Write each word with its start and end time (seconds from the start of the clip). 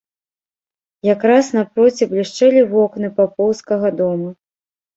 Якраз 1.13 1.51
напроці 1.59 2.09
блішчэлі 2.15 2.65
вокны 2.73 3.07
папоўскага 3.21 3.95
дома. 4.03 4.29